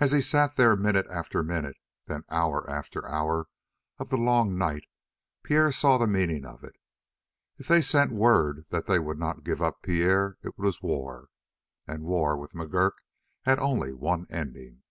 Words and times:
As 0.00 0.10
he 0.10 0.20
sat 0.20 0.56
there 0.56 0.74
minute 0.74 1.06
after 1.08 1.40
minute 1.44 1.76
and 2.08 2.24
then 2.24 2.24
hour 2.30 2.68
after 2.68 3.08
hour 3.08 3.46
of 3.96 4.10
the 4.10 4.16
long 4.16 4.58
night 4.58 4.82
Pierre 5.44 5.70
saw 5.70 5.98
the 5.98 6.08
meaning 6.08 6.44
of 6.44 6.64
it. 6.64 6.74
If 7.56 7.68
they 7.68 7.80
sent 7.80 8.10
word 8.10 8.64
that 8.70 8.86
they 8.86 8.98
would 8.98 9.20
not 9.20 9.44
give 9.44 9.62
up 9.62 9.82
Pierre 9.84 10.36
it 10.42 10.58
was 10.58 10.82
war, 10.82 11.28
and 11.86 12.02
war 12.02 12.36
with 12.36 12.54
McGurk 12.54 12.94
had 13.42 13.60
only 13.60 13.92
one 13.92 14.26
ending. 14.30 14.82